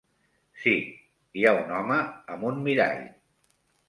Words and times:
Sí, 0.61 0.71
hi 1.39 1.45
ha 1.49 1.53
un 1.57 1.69
home 1.81 1.97
amb 2.37 2.47
un 2.53 2.57
mirall. 2.69 3.05